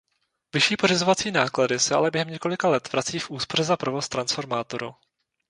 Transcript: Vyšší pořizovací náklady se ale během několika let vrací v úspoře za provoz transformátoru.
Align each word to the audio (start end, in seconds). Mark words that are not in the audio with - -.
Vyšší 0.53 0.77
pořizovací 0.77 1.31
náklady 1.31 1.79
se 1.79 1.95
ale 1.95 2.11
během 2.11 2.29
několika 2.29 2.67
let 2.69 2.91
vrací 2.91 3.19
v 3.19 3.29
úspoře 3.31 3.63
za 3.63 3.77
provoz 3.77 4.09
transformátoru. 4.09 4.95